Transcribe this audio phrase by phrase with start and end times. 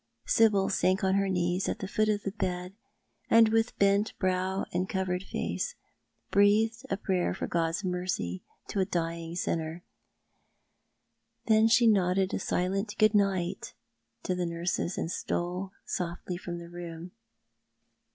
[0.25, 2.73] Sibyl sank on her knees at the foot of the bed,
[3.29, 5.75] and with bent brow and covered face
[6.31, 9.83] breathed a prayer for God's mercy to a dying sinner;
[11.45, 13.75] then she nodded a silent good night
[14.23, 17.11] to the nurses, and stole softly from the room.